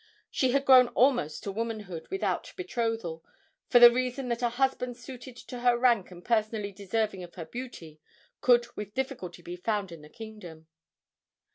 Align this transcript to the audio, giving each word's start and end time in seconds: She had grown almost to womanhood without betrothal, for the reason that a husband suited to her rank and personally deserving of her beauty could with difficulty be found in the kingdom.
She 0.31 0.49
had 0.49 0.65
grown 0.65 0.87
almost 0.87 1.43
to 1.43 1.51
womanhood 1.51 2.07
without 2.09 2.53
betrothal, 2.55 3.23
for 3.67 3.77
the 3.77 3.91
reason 3.91 4.29
that 4.29 4.41
a 4.41 4.49
husband 4.49 4.97
suited 4.97 5.35
to 5.37 5.59
her 5.59 5.77
rank 5.77 6.09
and 6.09 6.25
personally 6.25 6.71
deserving 6.71 7.21
of 7.23 7.35
her 7.35 7.45
beauty 7.45 8.01
could 8.41 8.65
with 8.75 8.95
difficulty 8.95 9.43
be 9.43 9.55
found 9.57 9.91
in 9.91 10.01
the 10.01 10.09
kingdom. 10.09 10.65